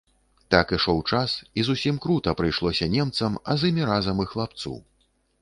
Так 0.53 0.71
ішоў 0.77 1.01
час, 1.17 1.35
і 1.59 1.65
зусім 1.67 1.99
крута 2.07 2.33
прыйшлося 2.41 2.89
немцам, 2.95 3.37
а 3.49 3.59
з 3.61 3.69
імі 3.75 3.83
разам 3.93 4.25
і 4.27 4.29
хлапцу. 4.35 4.75